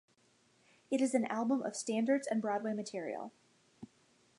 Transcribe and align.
It 0.89 0.99
is 0.99 1.13
an 1.13 1.25
album 1.27 1.61
of 1.61 1.75
standards 1.75 2.25
and 2.25 2.41
Broadway 2.41 2.73
material. 2.73 3.31